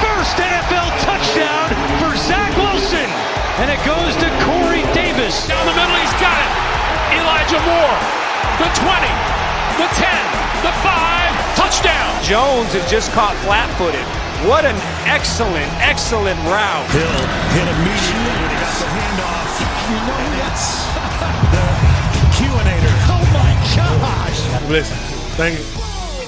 [0.00, 1.68] First NFL touchdown
[2.00, 3.08] for Zach Wilson.
[3.60, 5.46] And it goes to Corey Davis.
[5.46, 6.52] Down the middle, he's got it.
[7.20, 7.98] Elijah Moore,
[8.56, 9.12] the 20,
[9.76, 10.08] the 10,
[10.64, 12.08] the 5, touchdown.
[12.24, 14.04] Jones is just caught flat footed.
[14.48, 16.88] What an excellent, excellent route.
[16.96, 17.20] Hill
[17.52, 19.52] hit immediately when he got the handoff.
[19.90, 20.88] You know and it's
[21.52, 21.66] the
[22.40, 22.96] Q-inator.
[23.12, 24.70] Oh my gosh.
[24.70, 24.96] Listen,
[25.36, 25.79] thank you.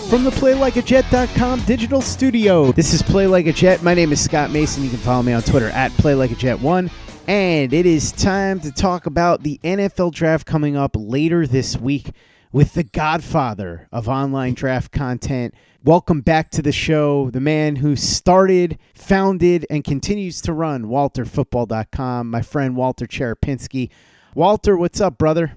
[0.09, 3.83] From the PlayLikeAJet.com digital studio, this is Play Like a Jet.
[3.83, 4.85] My name is Scott Mason.
[4.85, 6.91] You can follow me on Twitter at PlayLikeAJet1.
[7.27, 12.11] And it is time to talk about the NFL draft coming up later this week
[12.53, 15.55] with the godfather of online draft content.
[15.83, 22.31] Welcome back to the show, the man who started, founded, and continues to run WalterFootball.com,
[22.31, 23.89] my friend Walter Cherepinsky.
[24.35, 25.55] Walter, what's up, brother?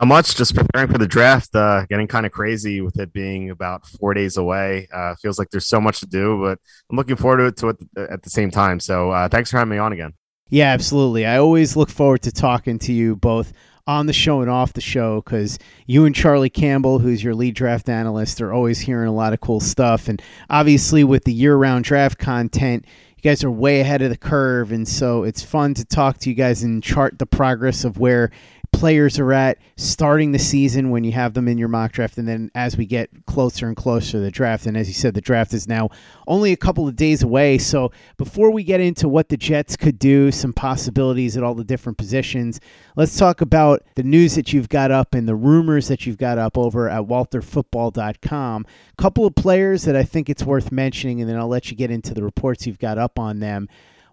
[0.00, 3.50] Not much, just preparing for the draft, uh, getting kind of crazy with it being
[3.50, 4.88] about four days away.
[4.92, 6.58] Uh, feels like there's so much to do, but
[6.90, 8.80] I'm looking forward to it, to it at the same time.
[8.80, 10.12] So uh, thanks for having me on again.
[10.50, 11.26] Yeah, absolutely.
[11.26, 13.52] I always look forward to talking to you both
[13.86, 17.54] on the show and off the show because you and Charlie Campbell, who's your lead
[17.54, 20.08] draft analyst, are always hearing a lot of cool stuff.
[20.08, 24.16] And obviously, with the year round draft content, you guys are way ahead of the
[24.16, 24.72] curve.
[24.72, 28.30] And so it's fun to talk to you guys and chart the progress of where
[28.78, 32.28] players are at starting the season when you have them in your mock draft and
[32.28, 34.66] then as we get closer and closer to the draft.
[34.66, 35.90] And as you said the draft is now
[36.26, 37.58] only a couple of days away.
[37.58, 41.64] So before we get into what the jets could do some possibilities at all the
[41.64, 42.60] different positions
[42.96, 46.38] let's talk about the news that you've got up and the rumors that you've got
[46.38, 51.28] up over at walterfootball.com a couple of players that i think it's worth mentioning and
[51.28, 53.68] then i'll let you get into the reports you've got up on them.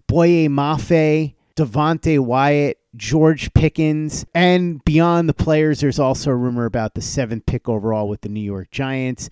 [0.07, 6.93] Boye mafe Devonte Wyatt, George Pickens, and beyond the players, there's also a rumor about
[6.93, 9.29] the seventh pick overall with the New York Giants.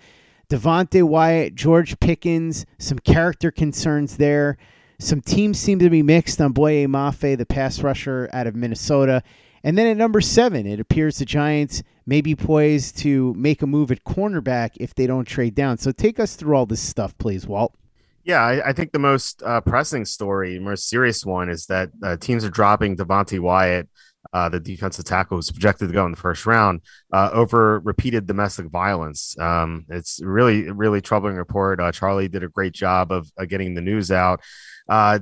[0.49, 4.57] Devonte Wyatt, George Pickens, some character concerns there.
[4.97, 9.23] Some teams seem to be mixed on Boye Mafe, the pass rusher out of Minnesota.
[9.63, 13.67] And then at number seven, it appears the Giants may be poised to make a
[13.67, 15.77] move at cornerback if they don't trade down.
[15.77, 17.75] So take us through all this stuff, please, Walt.
[18.24, 22.18] Yeah, I, I think the most uh, pressing story, most serious one, is that uh,
[22.18, 23.88] teams are dropping Devonte Wyatt,
[24.34, 26.81] uh, the defensive tackle who's projected to go in the first round,
[27.13, 29.38] uh, over repeated domestic violence.
[29.40, 31.80] Um, it's really, really troubling report.
[31.80, 34.41] Uh, Charlie did a great job of uh, getting the news out.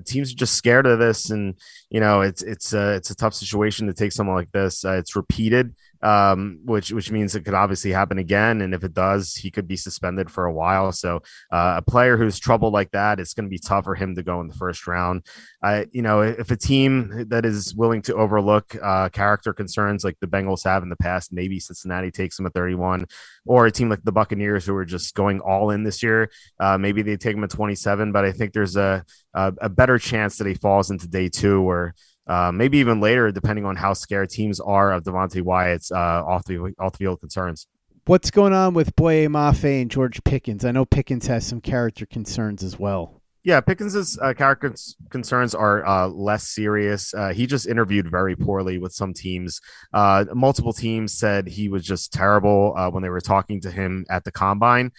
[0.06, 1.56] teams are just scared of this, and
[1.90, 4.84] you know it's it's a it's a tough situation to take someone like this.
[4.84, 8.62] it's repeated um, which which means it could obviously happen again.
[8.62, 10.92] And if it does, he could be suspended for a while.
[10.92, 11.18] So
[11.52, 14.24] uh, a player who's troubled like that, it's going to be tough for him to
[14.24, 15.26] go in the first round.
[15.64, 20.18] Uh, you know, if a team that is willing to overlook uh, character concerns like
[20.20, 23.06] the Bengals have in the past, maybe Cincinnati takes him at 31,
[23.46, 26.30] or a team like the Buccaneers who are just going all in this year,
[26.60, 28.12] uh, maybe they take him at 27.
[28.12, 29.04] But I think there's a
[29.34, 31.94] a, a better chance that he falls into day two or
[32.28, 36.46] uh, maybe even later, depending on how scared teams are of Devonte Wyatt's uh, off
[36.46, 37.68] the off the field concerns.
[38.06, 40.64] What's going on with Boye Mafe and George Pickens?
[40.64, 43.22] I know Pickens has some character concerns as well.
[43.44, 44.74] Yeah, Pickens's uh, character
[45.10, 47.14] concerns are uh, less serious.
[47.14, 49.62] Uh, he just interviewed very poorly with some teams.
[49.94, 54.06] Uh, multiple teams said he was just terrible uh, when they were talking to him
[54.10, 54.92] at the combine.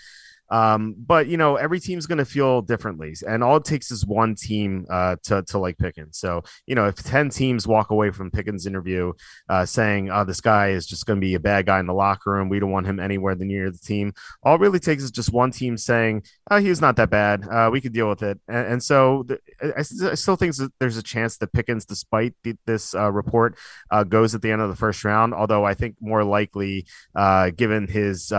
[0.51, 4.07] Um, but you know, every team's going to feel differently, and all it takes is
[4.07, 6.19] one team uh, to to like Pickens.
[6.19, 9.13] So you know, if ten teams walk away from Pickens' interview
[9.49, 11.95] uh, saying, "Oh, this guy is just going to be a bad guy in the
[11.95, 12.49] locker room.
[12.49, 14.13] We don't want him anywhere near the team,"
[14.43, 17.47] all it really takes is just one team saying, "Oh, he's not that bad.
[17.47, 20.73] Uh, we could deal with it." And, and so the, I, I, still think that
[20.81, 23.57] there's a chance that Pickens, despite the, this uh, report,
[23.91, 25.35] uh, goes at the end of the first round.
[25.35, 28.33] Although I think more likely, uh, given his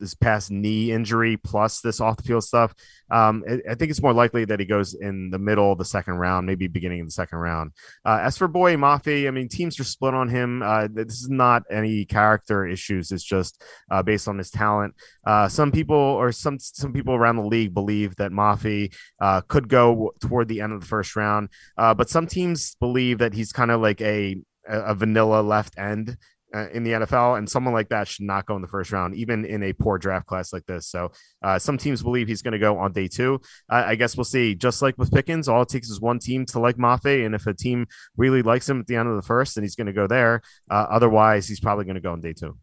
[0.00, 2.74] this past knee injury plus this off the field stuff,
[3.10, 5.84] um, I, I, think it's more likely that he goes in the middle of the
[5.84, 7.72] second round, maybe beginning of the second round.
[8.04, 10.62] Uh, as for Boye Mafe, I mean, teams are split on him.
[10.62, 13.12] Uh, this is not any character issues.
[13.12, 14.94] It's just uh, based on his talent.
[15.26, 19.68] Uh, some people or some some people around the league believe that Mafe uh, could
[19.68, 23.52] go toward the end of the first round, uh, but some teams believe that he's
[23.52, 24.36] kind of like a
[24.66, 26.16] a vanilla left end
[26.54, 29.14] uh, in the NFL, and someone like that should not go in the first round,
[29.14, 30.86] even in a poor draft class like this.
[30.86, 31.12] So,
[31.42, 33.40] uh, some teams believe he's going to go on day two.
[33.68, 34.54] I guess we'll see.
[34.54, 37.46] Just like with Pickens, all it takes is one team to like Mafe, and if
[37.46, 37.86] a team
[38.16, 40.42] really likes him at the end of the first, then he's going to go there.
[40.70, 42.56] Uh, otherwise, he's probably going to go on day two.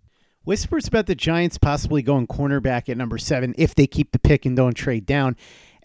[0.47, 4.45] Whispers about the Giants possibly going cornerback at number seven if they keep the pick
[4.45, 5.35] and don't trade down.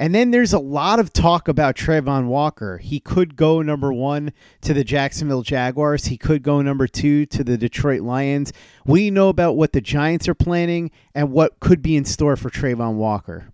[0.02, 2.78] And then there's a lot of talk about Travon Walker.
[2.78, 4.32] He could go number one
[4.62, 6.06] to the Jacksonville Jaguars.
[6.06, 8.52] He could go number two to the Detroit Lions.
[8.84, 12.50] We know about what the Giants are planning and what could be in store for
[12.50, 13.51] Travon Walker.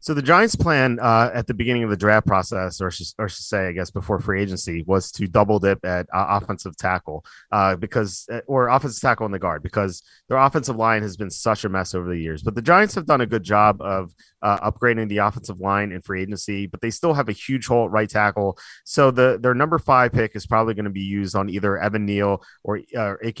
[0.00, 3.28] So the Giants' plan uh, at the beginning of the draft process, or should, or
[3.28, 7.24] should say, I guess, before free agency, was to double dip at uh, offensive tackle
[7.52, 11.30] uh, because, uh, or offensive tackle in the guard, because their offensive line has been
[11.30, 12.42] such a mess over the years.
[12.42, 16.00] But the Giants have done a good job of uh, upgrading the offensive line in
[16.00, 18.58] free agency, but they still have a huge hole at right tackle.
[18.84, 22.06] So the their number five pick is probably going to be used on either Evan
[22.06, 23.40] Neal or uh, Ike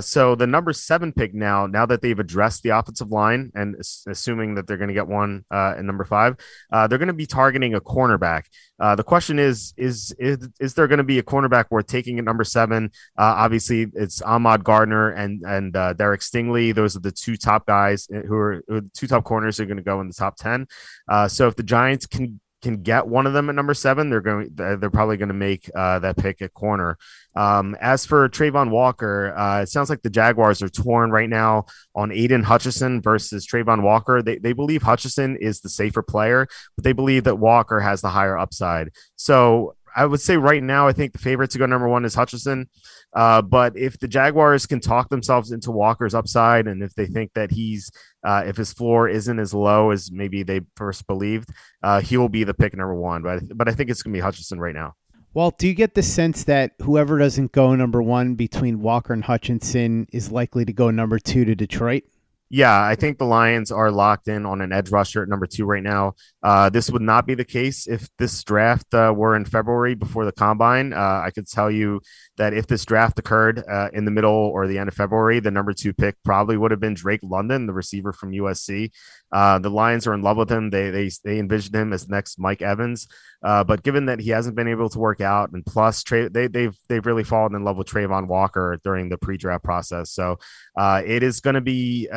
[0.00, 3.76] so the number seven pick now, now that they've addressed the offensive line, and
[4.08, 6.36] assuming that they're going to get one uh, and number five.
[6.72, 8.44] Uh, they're going to be targeting a cornerback.
[8.78, 12.18] Uh, the question is, is, is, is there going to be a cornerback worth taking
[12.18, 12.90] at number seven?
[13.18, 16.74] Uh, obviously, it's Ahmad Gardner and, and uh, Derek Stingley.
[16.74, 19.62] Those are the two top guys who are, who are the two top corners who
[19.62, 20.66] are going to go in the top 10.
[21.08, 24.20] Uh, so if the Giants can can get one of them at number seven, they're
[24.20, 24.50] going.
[24.54, 26.96] They're probably going to make uh, that pick at corner.
[27.34, 31.66] Um, as for Travon Walker, uh, it sounds like the Jaguars are torn right now
[31.94, 34.22] on Aidan Hutchinson versus Travon Walker.
[34.22, 38.08] They they believe Hutchinson is the safer player, but they believe that Walker has the
[38.10, 38.90] higher upside.
[39.16, 42.14] So I would say right now, I think the favorite to go number one is
[42.14, 42.68] Hutchinson.
[43.16, 47.32] Uh, but if the Jaguars can talk themselves into Walker's upside, and if they think
[47.34, 47.90] that he's,
[48.22, 51.48] uh, if his floor isn't as low as maybe they first believed,
[51.82, 53.22] uh, he will be the pick number one.
[53.22, 54.94] But but I think it's gonna be Hutchinson right now.
[55.32, 59.24] Well, do you get the sense that whoever doesn't go number one between Walker and
[59.24, 62.04] Hutchinson is likely to go number two to Detroit?
[62.48, 65.64] Yeah, I think the Lions are locked in on an edge rusher at number two
[65.64, 66.14] right now.
[66.44, 70.24] Uh, this would not be the case if this draft uh, were in February before
[70.24, 70.92] the combine.
[70.92, 72.00] Uh, I could tell you
[72.36, 75.50] that if this draft occurred uh, in the middle or the end of February, the
[75.50, 78.90] number two pick probably would have been Drake London, the receiver from USC.
[79.32, 80.70] Uh, the Lions are in love with him.
[80.70, 83.08] They they they envisioned him as next Mike Evans.
[83.42, 86.46] Uh, but given that he hasn't been able to work out, and plus Tra- they
[86.46, 90.10] they've they've really fallen in love with Travon Walker during the pre-draft process.
[90.10, 90.38] So
[90.76, 92.08] it is going to be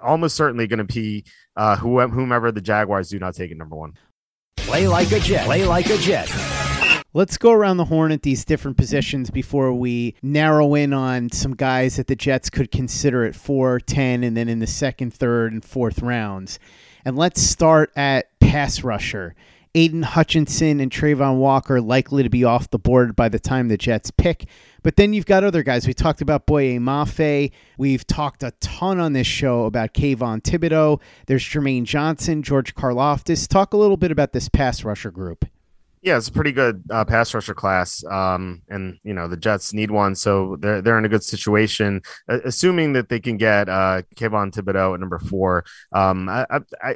[0.00, 1.24] almost certainly going to be
[1.56, 3.94] uh, whomever the Jaguars do not take at number one.
[4.56, 5.44] Play like a Jet.
[5.44, 6.28] Play like a Jet.
[7.16, 11.54] Let's go around the horn at these different positions before we narrow in on some
[11.54, 15.54] guys that the Jets could consider at 4, 10, and then in the second, third,
[15.54, 16.58] and fourth rounds.
[17.06, 19.34] And let's start at pass rusher.
[19.74, 23.78] Aidan Hutchinson and Travon Walker likely to be off the board by the time the
[23.78, 24.44] Jets pick.
[24.82, 25.86] But then you've got other guys.
[25.86, 27.50] We talked about Boye Mafe.
[27.78, 31.00] We've talked a ton on this show about Kayvon Thibodeaux.
[31.28, 33.48] There's Jermaine Johnson, George Karlaftis.
[33.48, 35.46] Talk a little bit about this pass rusher group.
[36.06, 39.72] Yeah, it's a pretty good uh, pass rusher class, um, and you know the Jets
[39.72, 42.00] need one, so they're they're in a good situation.
[42.28, 46.46] Uh, assuming that they can get uh, Kayvon Thibodeaux at number four, um, I,
[46.80, 46.94] I,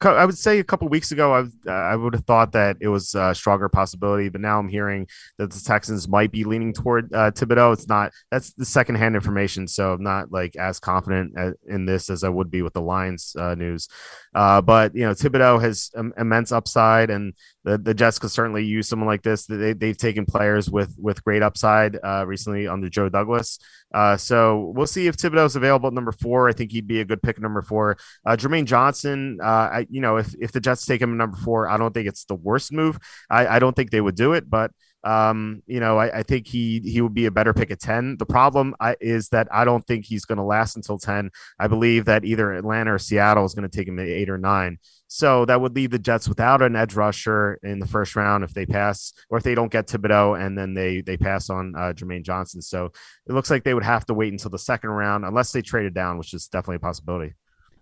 [0.00, 1.34] I would say a couple weeks ago,
[1.66, 5.06] I, I would have thought that it was a stronger possibility, but now I'm hearing
[5.38, 7.72] that the Texans might be leaning toward uh, Thibodeaux.
[7.72, 11.34] It's not that's the secondhand information, so I'm not like as confident
[11.68, 13.88] in this as I would be with the Lions uh, news.
[14.34, 17.34] Uh, but you know, Thibodeaux has um, immense upside, and
[17.66, 19.44] the, the Jets could certainly use someone like this.
[19.44, 23.58] They, they've taken players with with great upside uh, recently under Joe Douglas.
[23.92, 26.48] Uh, so we'll see if Thibodeaux's available at number four.
[26.48, 27.96] I think he'd be a good pick at number four.
[28.24, 31.36] Uh, Jermaine Johnson, uh, I, you know, if, if the Jets take him at number
[31.36, 32.98] four, I don't think it's the worst move.
[33.28, 34.70] I, I don't think they would do it, but
[35.06, 38.16] Um, you know, I, I, think he he would be a better pick at 10.
[38.18, 41.30] The problem I, is that I don't think he's going to last until 10.
[41.60, 44.36] I believe that either Atlanta or Seattle is going to take him at eight or
[44.36, 44.78] nine.
[45.06, 48.52] So that would leave the Jets without an edge rusher in the first round if
[48.52, 51.92] they pass, or if they don't get Thibodeaux and then they they pass on uh,
[51.92, 52.60] Jermaine Johnson.
[52.60, 52.86] So
[53.28, 55.94] it looks like they would have to wait until the second round unless they traded
[55.94, 57.34] down, which is definitely a possibility.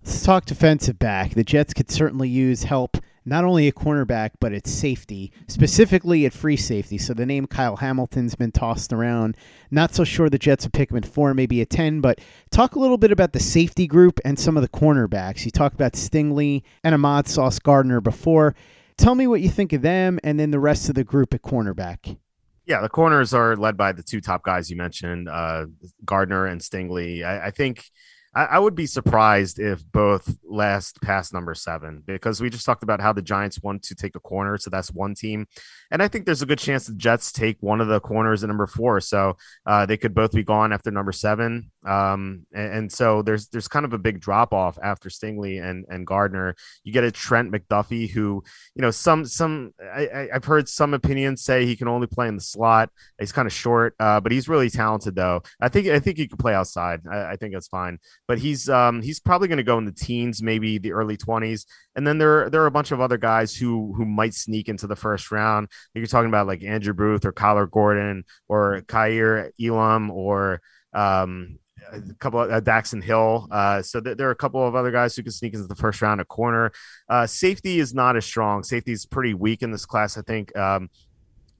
[0.04, 1.32] Let's talk defensive back.
[1.32, 6.32] The Jets could certainly use help not only at cornerback, but at safety, specifically at
[6.32, 6.98] free safety.
[6.98, 9.36] So the name Kyle Hamilton's been tossed around.
[9.70, 12.74] Not so sure the Jets would pick him at four, maybe at 10, but talk
[12.74, 15.44] a little bit about the safety group and some of the cornerbacks.
[15.44, 18.54] You talked about Stingley and Ahmad Sauce Gardner before.
[18.96, 21.42] Tell me what you think of them and then the rest of the group at
[21.42, 22.18] cornerback.
[22.66, 25.66] Yeah, the corners are led by the two top guys you mentioned, uh,
[26.04, 27.24] Gardner and Stingley.
[27.24, 27.84] I, I think–
[28.34, 32.82] I, I, would be surprised if both last past number seven because we just talked
[32.82, 35.46] about how the Giants want to take a corner, so that's one team,
[35.90, 38.48] and I think there's a good chance the Jets take one of the corners at
[38.48, 39.36] number four, so
[39.66, 43.68] uh, they could both be gone after number seven, um, and, and, so there's there's
[43.68, 46.54] kind of a big drop off after Stingley and and Gardner.
[46.82, 48.42] You get a Trent McDuffie who,
[48.74, 52.36] you know, some some I, have heard some opinions say he can only play in
[52.36, 52.90] the slot.
[53.18, 55.42] He's kind of short, uh, but he's really talented though.
[55.60, 57.00] I think I think he could play outside.
[57.10, 59.92] I, I think that's fine but he's um, he's probably going to go in the
[59.92, 61.66] teens, maybe the early twenties.
[61.94, 64.86] And then there there are a bunch of other guys who who might sneak into
[64.86, 65.68] the first round.
[65.94, 70.60] You're talking about like Andrew Booth or Kyler Gordon or Kaiir Elam or
[70.94, 71.58] um,
[71.92, 73.48] a couple of uh, Daxton Hill.
[73.50, 75.74] Uh, so th- there are a couple of other guys who can sneak into the
[75.74, 76.72] first round at corner.
[77.08, 78.62] Uh, safety is not as strong.
[78.62, 80.56] Safety is pretty weak in this class, I think.
[80.56, 80.90] Um,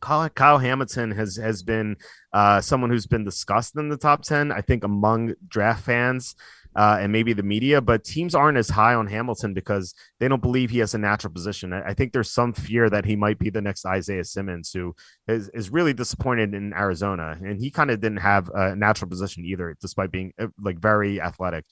[0.00, 1.96] Kyle, Kyle Hamilton has has been
[2.32, 4.52] uh, someone who's been discussed in the top ten.
[4.52, 6.36] I think among draft fans
[6.76, 10.42] uh, and maybe the media, but teams aren't as high on Hamilton because they don't
[10.42, 11.72] believe he has a natural position.
[11.72, 14.94] I, think there's some fear that he might be the next Isaiah Simmons, who
[15.28, 19.44] is, is really disappointed in Arizona, and he kind of didn't have a natural position
[19.44, 21.64] either, despite being uh, like very athletic.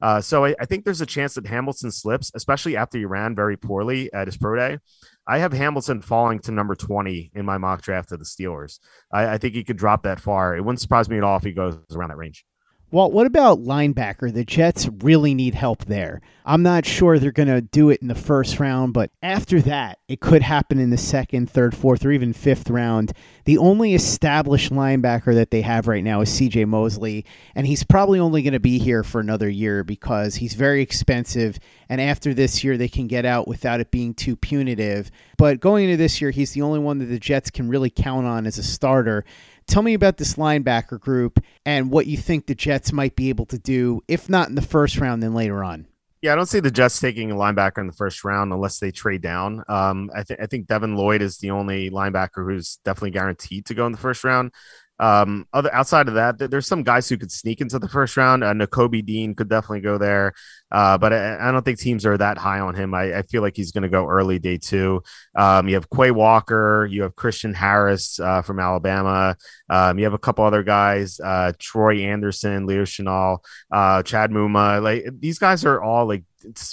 [0.00, 3.34] Uh, so I, I, think there's a chance that Hamilton slips, especially after he ran
[3.34, 4.78] very poorly at his pro day.
[5.26, 8.78] I have Hamilton falling to number 20 in my mock draft of the Steelers.
[9.10, 10.54] I, I think he could drop that far.
[10.54, 12.44] It wouldn't surprise me at all if he goes around that range.
[12.92, 14.32] Well, what about linebacker?
[14.32, 16.20] The Jets really need help there.
[16.44, 19.98] I'm not sure they're going to do it in the first round, but after that,
[20.06, 23.12] it could happen in the second, third, fourth, or even fifth round.
[23.44, 27.24] The only established linebacker that they have right now is CJ Mosley,
[27.56, 31.58] and he's probably only going to be here for another year because he's very expensive.
[31.88, 35.10] And after this year, they can get out without it being too punitive.
[35.38, 38.26] But going into this year, he's the only one that the Jets can really count
[38.26, 39.24] on as a starter.
[39.66, 43.46] Tell me about this linebacker group and what you think the Jets might be able
[43.46, 45.86] to do, if not in the first round, then later on.
[46.22, 48.90] Yeah, I don't see the Jets taking a linebacker in the first round unless they
[48.90, 49.62] trade down.
[49.68, 53.74] Um, I, th- I think Devin Lloyd is the only linebacker who's definitely guaranteed to
[53.74, 54.52] go in the first round.
[54.98, 58.42] Um, other outside of that, there's some guys who could sneak into the first round.
[58.42, 60.32] Uh, Nakobe Dean could definitely go there,
[60.70, 62.92] uh, but I, I, don't think teams are that high on him.
[62.92, 65.02] I, I feel like he's going to go early day two.
[65.36, 69.36] Um, you have Quay Walker, you have Christian Harris uh, from Alabama.
[69.70, 73.38] Um, you have a couple other guys, uh, Troy Anderson, Leo Chenal,
[73.70, 74.82] uh, Chad Muma.
[74.82, 76.24] Like these guys are all like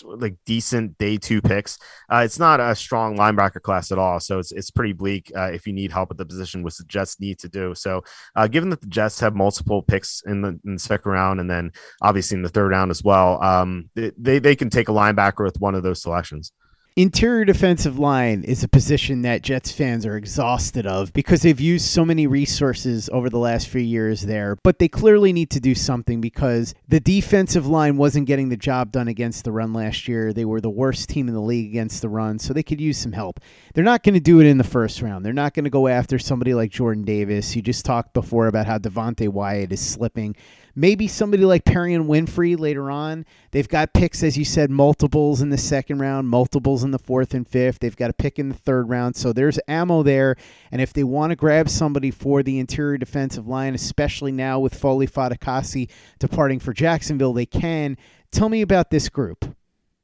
[0.03, 1.77] like decent day two picks.
[2.11, 5.51] Uh, it's not a strong linebacker class at all, so it's it's pretty bleak uh,
[5.51, 7.73] if you need help at the position, which the Jets need to do.
[7.75, 8.03] So,
[8.35, 11.49] uh, given that the Jets have multiple picks in the, in the, second round and
[11.49, 15.43] then obviously in the third round as well, um, they they can take a linebacker
[15.43, 16.51] with one of those selections.
[16.95, 21.85] Interior defensive line is a position that Jets fans are exhausted of because they've used
[21.85, 24.57] so many resources over the last few years there.
[24.61, 28.91] But they clearly need to do something because the defensive line wasn't getting the job
[28.91, 30.33] done against the run last year.
[30.33, 32.99] They were the worst team in the league against the run, so they could use
[32.99, 33.39] some help.
[33.73, 35.25] They're not going to do it in the first round.
[35.25, 37.55] They're not going to go after somebody like Jordan Davis.
[37.55, 40.35] You just talked before about how Devonte Wyatt is slipping.
[40.75, 43.25] Maybe somebody like Perrion Winfrey later on.
[43.51, 47.35] They've got picks, as you said, multiples in the second round, multiples in the fourth
[47.35, 47.79] and fifth.
[47.79, 49.15] They've got a pick in the third round.
[49.15, 50.35] So there's ammo there.
[50.71, 54.73] And if they want to grab somebody for the interior defensive line, especially now with
[54.73, 57.95] Foley Fatukasi departing for Jacksonville, they can.
[58.31, 59.55] Tell me about this group.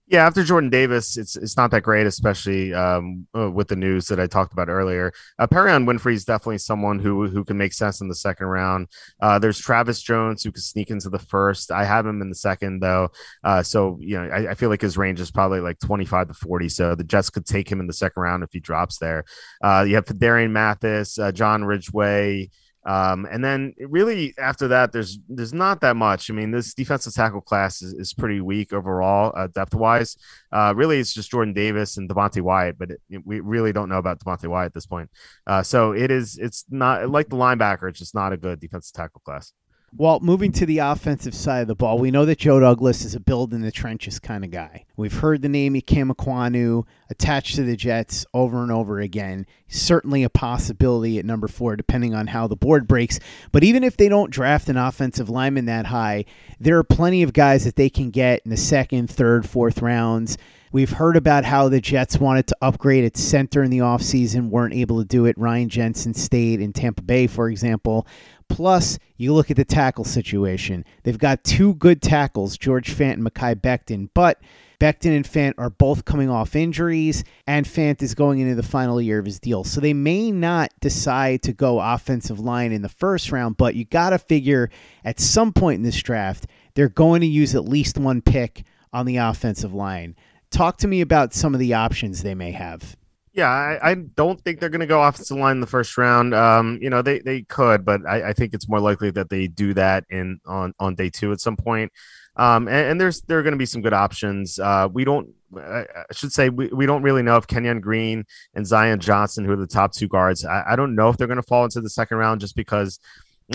[0.09, 4.07] Yeah, after Jordan Davis, it's it's not that great, especially um, uh, with the news
[4.07, 5.13] that I talked about earlier.
[5.37, 8.87] Uh, Perrion Winfrey is definitely someone who who can make sense in the second round.
[9.21, 11.71] Uh, there's Travis Jones who can sneak into the first.
[11.71, 13.09] I have him in the second though,
[13.43, 16.33] uh, so you know I, I, feel like his range is probably like 25 to
[16.33, 16.69] 40.
[16.69, 19.25] So the Jets could take him in the second round if he drops there.
[19.63, 22.49] Uh, you have Darian Mathis, uh, John Ridgeway.
[22.89, 26.31] Um, and then really after that, there's there's not that much.
[26.31, 30.17] I mean, this defensive tackle class is, is pretty weak overall, uh, depth wise.
[30.51, 33.89] Uh, really, it's just Jordan Davis and Devonte Wyatt, but it, it, we really don't
[33.89, 35.07] know about Devonte Wyatt at this point.
[35.45, 37.87] Uh, so it is it's not like the linebacker.
[37.89, 39.53] It's just not a good defensive tackle class.
[39.97, 43.15] Well, moving to the offensive side of the ball, we know that Joe Douglas is
[43.15, 44.85] a build in the trenches kind of guy.
[44.95, 49.47] We've heard the name Ikem Ekwonu attached to the Jets over and over again.
[49.67, 53.19] Certainly a possibility at number four, depending on how the board breaks.
[53.51, 56.25] But even if they don't draft an offensive lineman that high,
[56.59, 60.37] there are plenty of guys that they can get in the second, third, fourth rounds.
[60.71, 64.75] We've heard about how the Jets wanted to upgrade its center in the offseason, weren't
[64.75, 65.35] able to do it.
[65.35, 68.05] Ryan Jensen stayed in Tampa Bay, for example.
[68.49, 70.83] Plus, you look at the tackle situation.
[71.03, 74.41] They've got two good tackles, George Fant and Mekhi Becton, but
[74.79, 79.01] Becton and Fant are both coming off injuries, and Fant is going into the final
[79.01, 79.63] year of his deal.
[79.63, 83.85] So they may not decide to go offensive line in the first round, but you
[83.85, 84.69] got to figure
[85.03, 88.63] at some point in this draft, they're going to use at least one pick
[88.93, 90.15] on the offensive line.
[90.49, 92.95] Talk to me about some of the options they may have.
[93.39, 96.33] Yeah, I, I don't think they're going to go offensive line in the first round.
[96.33, 99.47] Um, you know, they, they could, but I, I think it's more likely that they
[99.47, 101.93] do that in on, on day two at some point.
[102.35, 104.59] Um, and, and there's there are going to be some good options.
[104.59, 108.67] Uh, we don't I should say we, we don't really know if Kenyon Green and
[108.67, 111.37] Zion Johnson, who are the top two guards, I, I don't know if they're going
[111.37, 112.99] to fall into the second round just because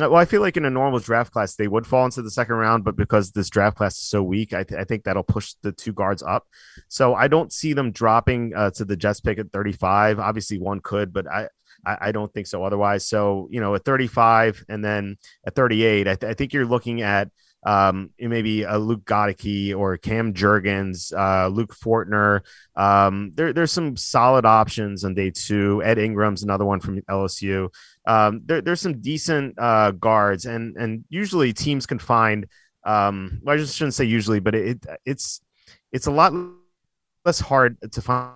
[0.00, 2.56] well, I feel like in a normal draft class, they would fall into the second
[2.56, 5.54] round, but because this draft class is so weak, I, th- I think that'll push
[5.62, 6.46] the two guards up.
[6.88, 10.18] So I don't see them dropping uh, to the Jets pick at 35.
[10.18, 11.48] Obviously, one could, but I,
[11.86, 13.06] I, don't think so otherwise.
[13.06, 17.02] So, you know, at 35 and then at 38, I, th- I think you're looking
[17.02, 17.30] at
[17.64, 22.40] um, maybe a Luke Goedeke or Cam Jurgens, uh, Luke Fortner.
[22.76, 25.82] Um, there, there's some solid options on day two.
[25.82, 27.70] Ed Ingram's another one from LSU.
[28.06, 32.46] Um, there, there's some decent uh, guards, and and usually teams can find.
[32.84, 35.40] Um, well, I just shouldn't say usually, but it it's
[35.92, 36.32] it's a lot
[37.24, 38.34] less hard to find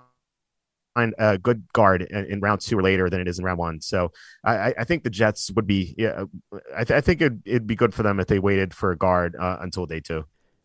[0.98, 3.58] find a good guard in, in, round two or later than it is in round
[3.58, 3.80] one.
[3.80, 4.10] So
[4.44, 6.24] I, I think the Jets would be, yeah,
[6.76, 8.96] I, th- I think it'd, it'd, be good for them if they waited for a
[8.96, 10.24] guard uh, until day two.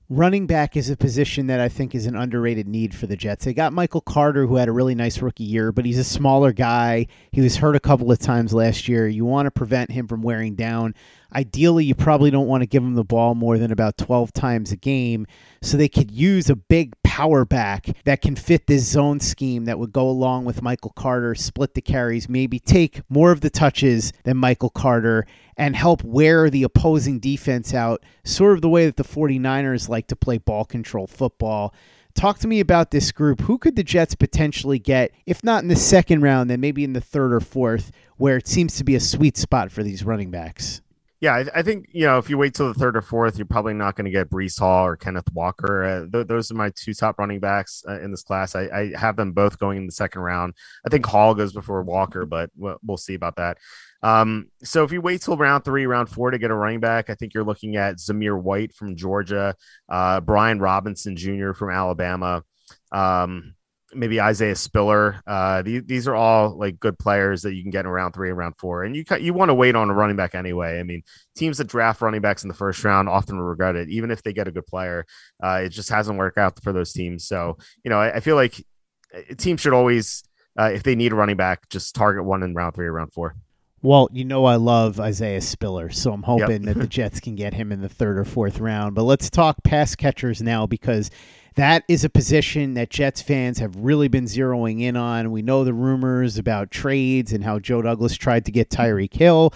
[0.10, 3.46] Running back is a position that I think is an underrated need for the Jets.
[3.46, 6.52] They got Michael Carter, who had a really nice rookie year, but he's a smaller
[6.52, 7.08] guy.
[7.32, 9.08] He was hurt a couple of times last year.
[9.08, 10.94] You want to prevent him from wearing down.
[11.34, 14.74] Ideally, you probably don't want to give him the ball more than about 12 times
[14.74, 15.26] a game.
[15.62, 19.80] So they could use a big power back that can fit this zone scheme that
[19.80, 24.12] would go along with Michael Carter, split the carries, maybe take more of the touches
[24.26, 25.26] than Michael Carter,
[25.58, 30.08] and help wear the opposing defense out, sort of the way that the 49ers like
[30.08, 31.74] to play ball control football.
[32.16, 33.42] Talk to me about this group.
[33.42, 36.94] Who could the Jets potentially get, if not in the second round, then maybe in
[36.94, 40.30] the third or fourth, where it seems to be a sweet spot for these running
[40.30, 40.82] backs?
[41.24, 43.46] Yeah, I, I, think you know if you wait till the third or fourth, you're
[43.46, 45.82] probably not going to get Breece Hall or Kenneth Walker.
[45.86, 48.56] Uh, th- those are my two top running backs uh, in this class.
[48.56, 50.54] I, I, have them both going in the second round.
[50.86, 53.58] I think Hall goes before Walker, but we'll, we'll see about that.
[54.04, 57.10] Um, so if you wait till round three, round four to get a running back,
[57.10, 59.56] I think you're looking at Zamir White from Georgia,
[59.90, 61.54] uh, Brian Robinson Jr.
[61.54, 62.44] from Alabama.
[62.92, 63.56] Um,
[63.96, 65.22] maybe Isaiah Spiller.
[65.26, 68.30] Uh, these, these are all like good players that you can get in round three
[68.30, 68.84] and round four.
[68.84, 70.80] And you you want to wait on a running back anyway.
[70.80, 71.04] I mean,
[71.36, 74.34] teams that draft running backs in the first round often regret it, even if they
[74.34, 75.06] get a good player.
[75.42, 77.26] Uh, it just hasn't worked out for those teams.
[77.28, 78.64] So you know, I, I feel like
[79.30, 80.24] a team should always,
[80.60, 83.14] uh, if they need a running back, just target one in round three or round
[83.14, 83.36] four.
[83.84, 86.74] Well, you know I love Isaiah Spiller, so I'm hoping yep.
[86.76, 88.96] that the Jets can get him in the third or fourth round.
[88.96, 91.12] But let's talk pass catchers now because
[91.56, 95.32] that is a position that Jets fans have really been zeroing in on.
[95.32, 99.54] We know the rumors about trades and how Joe Douglas tried to get Tyreek Hill.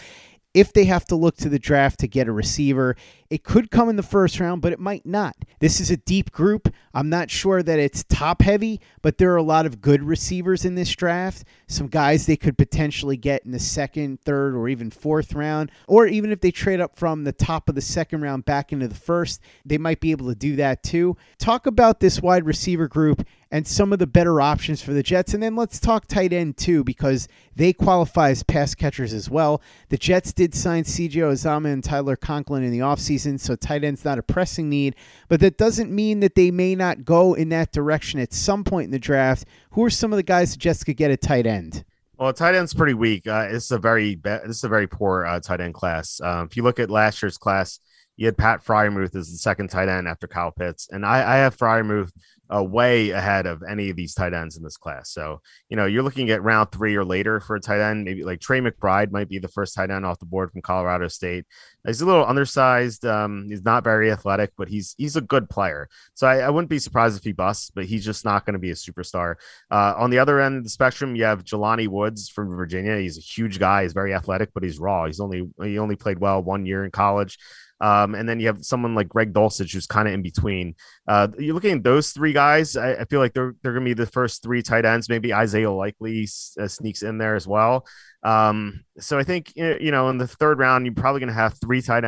[0.57, 2.95] If they have to look to the draft to get a receiver,
[3.29, 5.35] it could come in the first round, but it might not.
[5.59, 6.73] This is a deep group.
[6.95, 10.65] I'm not sure that it's top heavy, but there are a lot of good receivers
[10.65, 11.43] in this draft.
[11.67, 15.71] Some guys they could potentially get in the second, third, or even fourth round.
[15.87, 18.87] Or even if they trade up from the top of the second round back into
[18.87, 21.17] the first, they might be able to do that too.
[21.37, 25.33] Talk about this wide receiver group and some of the better options for the Jets.
[25.33, 29.61] And then let's talk tight end too, because they qualify as pass catchers as well.
[29.89, 33.83] The Jets did sign CJ Uzomah and Tyler Conklin in the offseason season, so tight
[33.83, 34.95] end's not a pressing need.
[35.27, 38.85] But that doesn't mean that they may not go in that direction at some point
[38.85, 39.45] in the draft.
[39.71, 41.83] Who are some of the guys that Jets could get at tight end?
[42.17, 43.27] Well, tight end's pretty weak.
[43.27, 46.19] Uh, is a very this is a very poor uh, tight end class.
[46.21, 47.79] Um, if you look at last year's class,
[48.15, 51.35] you had Pat Freiermuth as the second tight end after Kyle Pitts, and I, I
[51.37, 52.11] have Freiermuth
[52.53, 55.11] uh, way ahead of any of these tight ends in this class.
[55.11, 58.05] So, you know, you're looking at round three or later for a tight end.
[58.05, 61.07] Maybe like Trey McBride might be the first tight end off the board from Colorado
[61.07, 61.45] State.
[61.85, 63.05] He's a little undersized.
[63.05, 65.87] Um, he's not very athletic, but he's he's a good player.
[66.15, 68.59] So I, I wouldn't be surprised if he busts, but he's just not going to
[68.59, 69.35] be a superstar.
[69.71, 72.97] Uh, on the other end of the spectrum, you have Jelani Woods from Virginia.
[72.97, 73.83] He's a huge guy.
[73.83, 75.05] He's very athletic, but he's raw.
[75.05, 77.37] He's only he only played well one year in college.
[77.79, 80.75] Um, and then you have someone like Greg Dulcich, who's kind of in between.
[81.07, 82.75] Uh, you're looking at those three guys.
[82.75, 85.09] I, I feel like they're they're going to be the first three tight ends.
[85.09, 86.27] Maybe Isaiah Likely
[86.59, 87.85] uh, sneaks in there as well.
[88.23, 91.59] Um, so I think you know in the third round, you're probably going to have
[91.59, 92.03] three tight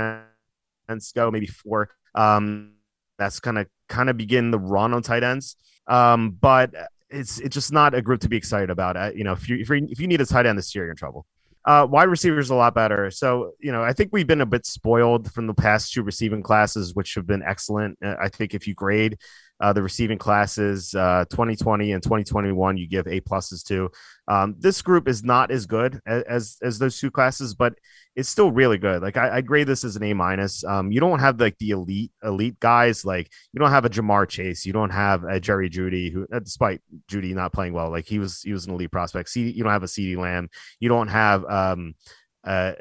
[0.89, 1.89] ends go, maybe four.
[2.15, 2.73] Um,
[3.17, 5.55] that's going to kind of begin the run on tight ends.
[5.87, 6.73] Um, but
[7.09, 8.95] it's it's just not a group to be excited about.
[8.95, 10.85] Uh, you know, if you if, you if you need a tight end this year,
[10.85, 11.25] you're in trouble.
[11.65, 13.11] Uh, wide receivers a lot better.
[13.11, 16.41] So, you know, I think we've been a bit spoiled from the past two receiving
[16.41, 17.97] classes, which have been excellent.
[18.03, 19.17] Uh, I think if you grade
[19.59, 23.89] uh, the receiving classes uh, 2020 and 2021 you give a pluses to
[24.27, 27.73] um, this group is not as good as, as, as those two classes but
[28.19, 29.01] it's still really good.
[29.01, 30.63] Like i, I grade this as an a minus.
[30.65, 33.05] Um, you don't have like the elite elite guys.
[33.05, 34.65] Like you don't have a Ja'Marr chase.
[34.65, 38.19] You don't have a jerry Jeudy who uh, despite Jeudy not playing well like he
[38.19, 39.29] was he was an elite prospect.
[39.29, 40.49] See, you don't have a CeeDee Lamb.
[40.81, 41.93] You don't have um
[42.43, 42.73] uh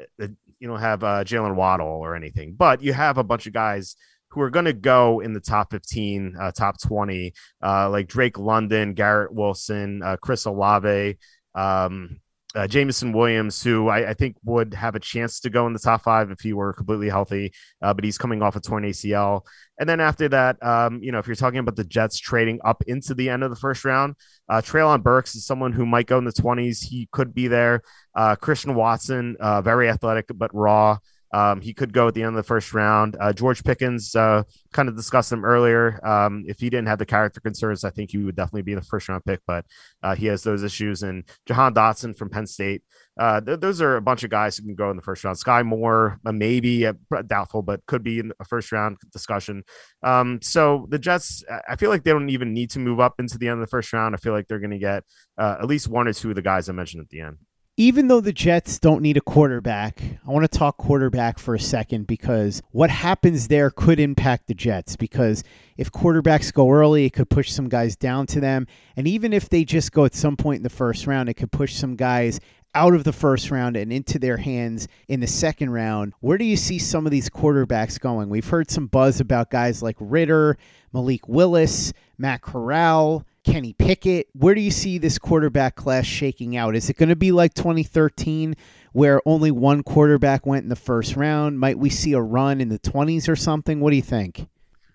[0.59, 3.95] you don't have uh, Jaylen Waddle or anything, but you have a bunch of guys
[4.31, 8.37] who are going to go in the top 15, uh, top 20, uh, like Drake
[8.37, 11.17] London, Garrett Wilson, uh, Chris Olave,
[11.55, 12.19] um,
[12.55, 15.79] uh, Jameson Williams, who I, I, think would have a chance to go in the
[15.79, 19.45] top five if he were completely healthy, uh, but he's coming off a torn ACL.
[19.79, 22.83] And then after that, um, you know, if you're talking about the Jets trading up
[22.87, 24.15] into the end of the first round,
[24.49, 26.83] uh, Treylon Burks is someone who might go in the 20s.
[26.83, 27.83] He could be there.
[28.15, 30.97] Uh, Christian Watson, very athletic but raw.
[31.31, 33.15] Um, he could go at the end of the first round.
[33.19, 35.99] Uh, George Pickens, uh, kind of discussed him earlier.
[36.05, 38.81] Um, if he didn't have the character concerns, I think he would definitely be the
[38.81, 39.65] first round pick, but
[40.01, 41.03] uh, he has those issues.
[41.03, 42.83] And Jahan Dotson from Penn State,
[43.19, 45.37] uh, th- those are a bunch of guys who can go in the first round.
[45.37, 46.93] Sky Moore, uh, maybe uh,
[47.27, 49.63] doubtful, but could be in a first round discussion.
[50.01, 53.37] Um, so the Jets, I feel like they don't even need to move up into
[53.37, 54.15] the end of the first round.
[54.15, 55.03] I feel like they're going to get
[55.37, 57.37] at least one or two of the guys I mentioned at the end
[57.79, 61.59] even though the Jets don't need a quarterback, I want to talk quarterback for a
[61.61, 64.97] second because what happens there could impact the Jets.
[64.97, 65.45] Because
[65.77, 68.67] if quarterbacks go early, it could push some guys down to them.
[68.97, 71.53] And even if they just go at some point in the first round, it could
[71.53, 72.41] push some guys
[72.75, 76.11] out of the first round and into their hands in the second round.
[76.19, 78.27] Where do you see some of these quarterbacks going?
[78.27, 80.57] We've heard some buzz about guys like Ridder,
[80.91, 83.25] Malik Willis, Matt Corral.
[83.49, 84.27] Kenny Pickett.
[84.33, 86.75] Where do you see this quarterback class shaking out?
[86.75, 88.55] Is it going to be like 2013
[88.93, 91.59] where only one quarterback went in the first round?
[91.59, 93.79] Might we see a run in the 20s or something?
[93.79, 94.47] What do you think?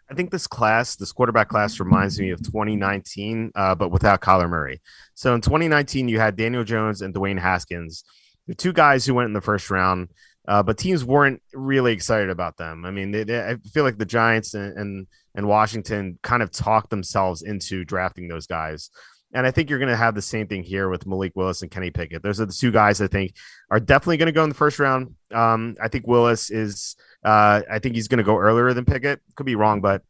[0.08, 4.48] I think this class, this quarterback class, reminds me of 2019, uh, but without Kyler
[4.48, 4.80] Murray.
[5.14, 8.04] So in 2019, you had Daniel Jones and Dwayne Haskins,
[8.46, 10.10] the two guys who went in the first round,
[10.46, 12.84] uh, but teams weren't really excited about them.
[12.84, 16.50] I mean, they, they, I feel like the Giants and, and and Washington kind of
[16.50, 18.90] talked themselves into drafting those guys.
[19.32, 21.70] And I think you're going to have the same thing here with Malik Willis and
[21.70, 22.22] Kenny Pickett.
[22.22, 23.34] Those are the two guys I think
[23.68, 25.16] are definitely going to go in the first round.
[25.32, 29.20] Um, I think Willis is, uh, I think he's going to go earlier than Pickett.
[29.34, 30.02] Could be wrong, but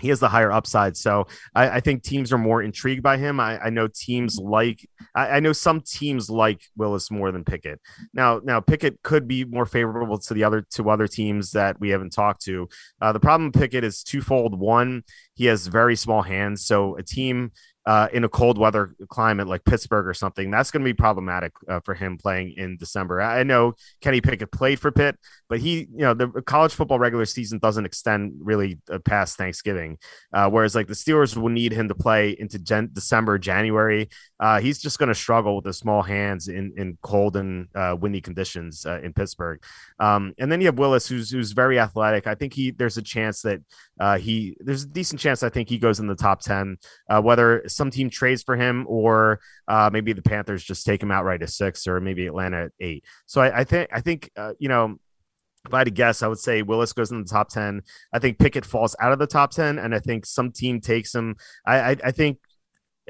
[0.00, 0.96] he has the higher upside.
[0.96, 3.40] So I, I, think teams are more intrigued by him.
[3.40, 7.80] I, I know teams like I, I, know some teams like Willis more than Pickett.
[8.12, 11.90] Now, now Pickett could be more favorable to the other to other teams that we
[11.90, 12.68] haven't talked to.
[13.00, 14.58] Uh, the problem with Pickett is twofold.
[14.58, 15.02] One,
[15.34, 17.52] he has very small hands, so a team
[17.86, 21.52] uh, in a cold weather climate like Pittsburgh or something, that's going to be problematic
[21.68, 23.20] uh, for him playing in December.
[23.20, 25.16] I know Kenny Pickett played for Pitt,
[25.48, 29.98] but he, you know, the college football regular season doesn't extend really uh, past Thanksgiving.
[30.32, 34.08] Uh, whereas like the Steelers will need him to play into Gen- December, January.
[34.40, 37.96] Uh, he's just going to struggle with the small hands in, in cold and uh,
[37.98, 39.62] windy conditions in Pittsburgh.
[40.00, 42.26] Um, and then you have Willis, who's who's very athletic.
[42.26, 43.60] I think he there's a chance that
[44.20, 46.76] he there's a decent chance I think he goes in the top ten.
[47.22, 51.42] whether some team trades for him, or uh, maybe the Panthers just take him outright
[51.42, 53.04] at six, or maybe Atlanta at eight.
[53.26, 54.98] So I, I think I think uh, you know
[55.66, 57.82] if I had to guess, I would say Willis goes in the top 10.
[58.12, 61.14] I think Pickett falls out of the top 10, and I think some team takes
[61.14, 61.36] him.
[61.66, 62.38] I, I, I think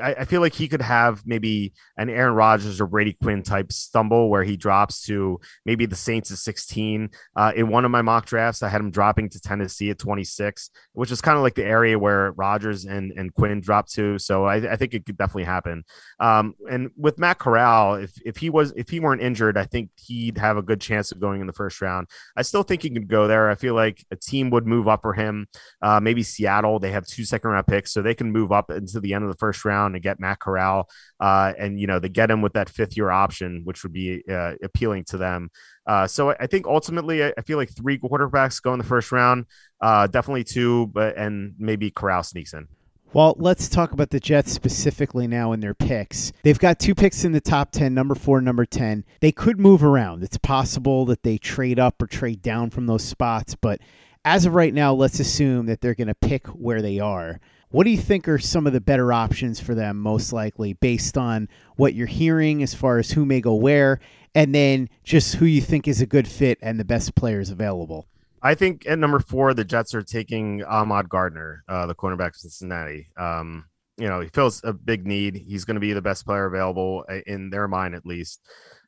[0.03, 3.73] I, I, feel like he could have maybe an Aaron Rodgers or Brady Quinn type
[3.73, 7.11] stumble where he drops to maybe the Saints at 16.
[7.35, 10.71] Uh, in one of my mock drafts, I had him dropping to Tennessee at 26,
[10.93, 14.19] which is kind of like the area where Rodgers and, and Quinn dropped to.
[14.19, 15.85] So I, I think it could definitely happen.
[16.21, 19.91] Um, and with Matt Corral, if, if he was if he weren't injured, I think
[19.97, 22.09] he'd have a good chance of going in the first round.
[22.37, 23.51] I still think he could go there.
[23.51, 25.47] I feel like a team would move up for him.
[25.81, 26.79] Uh, maybe Seattle.
[26.79, 29.31] They have two second round picks, so they can move up into the end of
[29.31, 30.89] the first round and get Matt Corral.
[31.21, 34.23] Uh, and you know they get him with that fifth year option, which would be
[34.31, 35.51] uh, appealing to them.
[35.87, 39.47] Uh, so I think ultimately, I feel like three quarterbacks go in the first round.
[39.81, 42.69] Uh, definitely two, but and maybe Corral sneaks in.
[43.13, 46.33] Well, let's talk about the Jets specifically now in their picks.
[46.43, 49.05] They've got two picks in the top 10, number four, number 10.
[49.21, 50.23] They could move around.
[50.23, 53.81] It's possible that they trade up or trade down from those spots, but
[54.27, 57.41] as of right now, let's assume that they're going to pick where they are.
[57.71, 61.19] What do you think are some of the better options for them, most likely, based
[61.19, 63.99] on what you're hearing as far as who may go where,
[64.35, 68.07] and then just who you think is a good fit and the best players available?
[68.41, 72.37] I think at number four, the Jets are taking Ahmad Gardner, uh, the cornerback of
[72.37, 73.09] Cincinnati.
[73.17, 73.65] Um,
[73.99, 75.35] you know, he feels a big need.
[75.37, 78.41] He's going to be the best player available uh, in their mind, at least.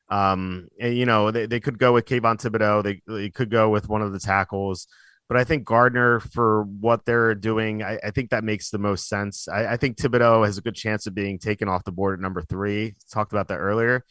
[0.08, 2.84] Um, and, you know, they, they could go with Kayvon Thibodeaux.
[2.84, 4.86] They, they could go with one of the tackles.
[5.28, 9.08] But I think Gardner, for what they're doing, I, I think that makes the most
[9.08, 9.46] sense.
[9.46, 12.22] I, I, think Thibodeaux has a good chance of being taken off the board at
[12.22, 12.94] number three.
[13.12, 14.04] Talked about that earlier.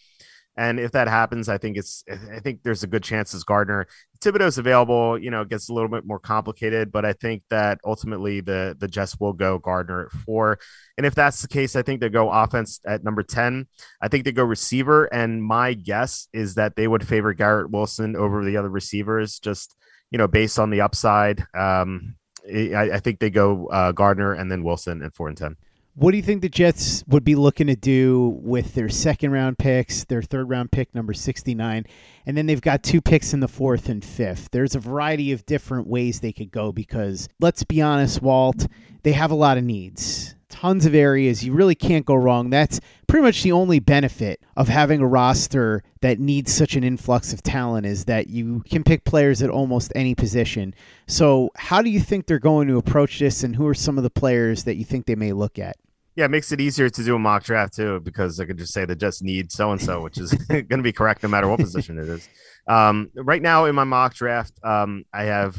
[0.57, 3.87] And if that happens, I think it's I think there's a good chance as Gardner.
[4.21, 7.79] Thibodeaux's available, you know, it gets a little bit more complicated, but I think that
[7.85, 10.57] ultimately the the Jets will go Gardner at four.
[10.97, 13.67] And if that's the case, I think they go offense at number 10.
[14.01, 15.05] I think they go receiver.
[15.05, 19.75] And my guess is that they would favor Garrett Wilson over the other receivers, just
[20.11, 21.45] you know, based on the upside.
[21.53, 22.15] Um,
[22.47, 25.57] I, I think they go uh, Gardner and then Wilson at four and ten.
[25.99, 29.57] What do you think the Jets would be looking to do with their second round
[29.57, 31.87] picks, their third round pick, number 69,
[32.23, 34.49] and then they've got two picks in the fourth and fifth?
[34.51, 38.67] There's a variety of different ways they could go because, let's be honest, Walt,
[39.01, 40.35] they have a lot of needs.
[40.59, 41.45] Tons of areas.
[41.45, 42.49] You really can't go wrong.
[42.49, 47.31] That's pretty much the only benefit of having a roster that needs such an influx
[47.31, 50.73] of talent is that you can pick players at almost any position.
[51.05, 54.03] So, how do you think they're going to approach this, and who are some of
[54.03, 55.75] the players that you think they may look at?
[56.15, 58.73] Yeah, it makes it easier to do a mock draft too because I could just
[58.73, 61.47] say the Jets need so and so, which is going to be correct no matter
[61.47, 62.27] what position it is.
[62.67, 65.55] Um, right now in my mock draft, um, I have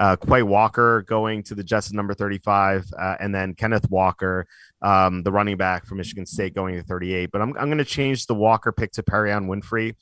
[0.00, 4.46] uh, Quay Walker going to the Jets at number 35, uh, and then Kenneth Walker,
[4.80, 7.30] um, the running back from Michigan State, going to 38.
[7.30, 9.94] But I'm, I'm going to change the Walker pick to Perrion Winfrey.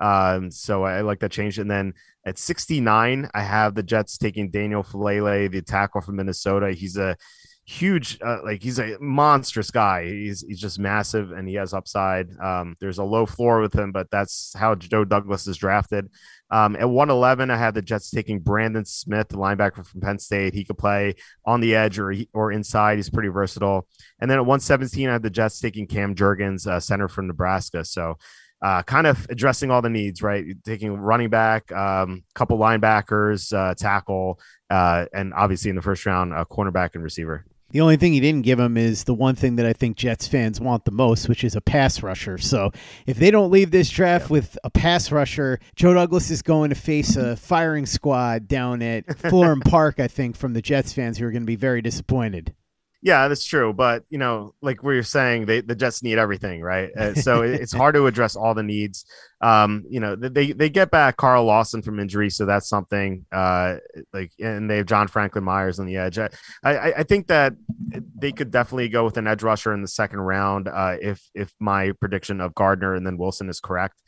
[0.00, 1.58] Um, so I like that change.
[1.58, 1.94] And then
[2.26, 6.72] at 69, I have the Jets taking Daniel Faalele, the tackle from Minnesota.
[6.72, 7.16] He's a
[7.68, 12.26] huge uh, like he's a monstrous guy he's he's just massive and he has upside
[12.42, 16.08] um, there's a low floor with him but that's how joe douglas is drafted
[16.50, 20.54] um, at 111 i had the jets taking brandon smith the linebacker from penn state
[20.54, 23.86] he could play on the edge or or inside he's pretty versatile
[24.20, 27.84] and then at 117 i had the jets taking cam jurgens uh, center from nebraska
[27.84, 28.16] so
[28.60, 30.44] uh, kind of addressing all the needs, right?
[30.64, 36.32] Taking running back, um, couple linebackers, uh, tackle, uh, and obviously in the first round,
[36.32, 37.44] a cornerback and receiver.
[37.70, 40.26] The only thing he didn't give him is the one thing that I think Jets
[40.26, 42.38] fans want the most, which is a pass rusher.
[42.38, 42.72] So
[43.06, 44.32] if they don't leave this draft yeah.
[44.32, 49.06] with a pass rusher, Joe Douglas is going to face a firing squad down at
[49.06, 52.54] Florham Park, I think, from the Jets fans who are going to be very disappointed.
[53.00, 53.72] Yeah, that's true.
[53.72, 56.90] But you know, like we are saying, they the Jets need everything, right?
[56.96, 59.04] Uh, so it's hard to address all the needs.
[59.40, 63.24] Um, you know, they they get back Carl Lawson from injury, so that's something.
[63.30, 63.76] Uh,
[64.12, 66.18] like, and they have John Franklin Myers on the edge.
[66.18, 66.28] I
[66.64, 67.54] I, I think that
[68.16, 70.66] they could definitely go with an edge rusher in the second round.
[70.66, 74.02] Uh, if if my prediction of Gardner and then Wilson is correct.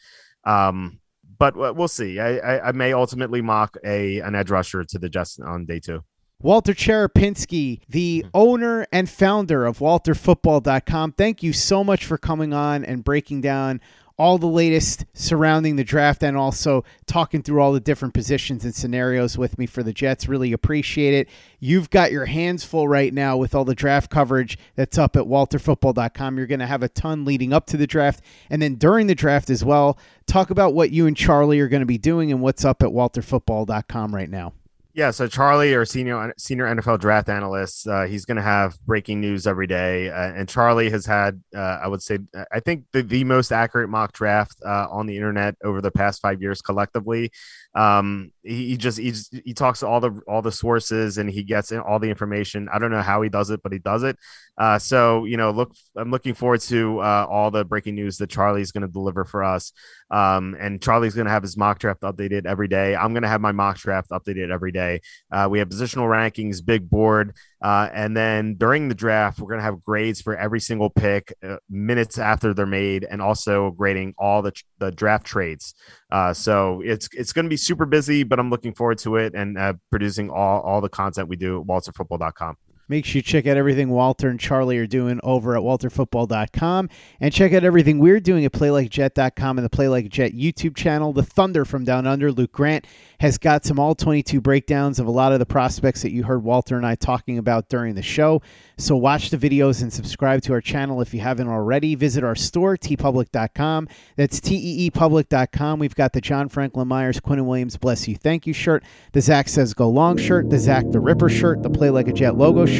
[0.44, 0.98] Um,
[1.38, 2.18] but we'll see.
[2.18, 5.78] I, I, I may ultimately mock a an edge rusher to the Jets on day
[5.78, 6.02] two.
[6.42, 8.30] Walter Cherepinsky, the mm-hmm.
[8.32, 11.12] owner and founder of WalterFootball.com.
[11.12, 13.80] Thank you so much for coming on and breaking down
[14.20, 18.74] all the latest surrounding the draft and also talking through all the different positions and
[18.74, 20.28] scenarios with me for the Jets.
[20.28, 21.28] Really appreciate it.
[21.58, 25.24] You've got your hands full right now with all the draft coverage that's up at
[25.24, 26.36] walterfootball.com.
[26.36, 29.14] You're going to have a ton leading up to the draft and then during the
[29.14, 29.98] draft as well.
[30.26, 32.90] Talk about what you and Charlie are going to be doing and what's up at
[32.90, 34.52] walterfootball.com right now.
[35.00, 39.18] Yeah, so Charlie, our senior senior NFL draft analyst, uh, he's going to have breaking
[39.18, 40.10] news every day.
[40.10, 42.18] Uh, and Charlie has had, uh, I would say,
[42.52, 46.20] I think the, the most accurate mock draft uh, on the internet over the past
[46.20, 47.32] five years collectively.
[47.74, 49.12] Um, he, he, just he,
[49.44, 52.68] he talks to all the all the sources and he gets all the information.
[52.72, 54.16] I don't know how he does it, but he does it.
[54.58, 58.28] Uh, so you know, look, I'm looking forward to uh, all the breaking news that
[58.28, 59.72] Charlie's going to deliver for us.
[60.10, 62.96] Um, and Charlie's going to have his mock draft updated every day.
[62.96, 65.00] I'm going to have my mock draft updated every day.
[65.30, 69.58] Uh, we have positional rankings, big board, uh, and then during the draft, we're going
[69.58, 74.14] to have grades for every single pick, uh, minutes after they're made, and also grading
[74.18, 75.74] all the the draft trades.
[76.10, 79.34] Uh, so it's it's going to be super busy, but I'm looking forward to it
[79.34, 82.56] and uh, producing all all the content we do at WalterFootball.com.
[82.90, 86.88] Make sure you check out everything Walter and Charlie are doing over at walterfootball.com
[87.20, 91.12] and check out everything we're doing at playlikejet.com and the Play Like Jet YouTube channel.
[91.12, 92.88] The Thunder from Down Under, Luke Grant,
[93.20, 96.42] has got some all 22 breakdowns of a lot of the prospects that you heard
[96.42, 98.42] Walter and I talking about during the show.
[98.76, 101.94] So watch the videos and subscribe to our channel if you haven't already.
[101.94, 103.86] Visit our store, teepublic.com.
[104.16, 105.78] That's teepublic.com.
[105.78, 109.48] We've got the John Franklin Myers, Quinnen Williams, Bless You, Thank You shirt, the Zach
[109.48, 112.66] Says Go Long shirt, the Zach the Ripper shirt, the Play Like a Jet logo
[112.66, 112.79] shirt,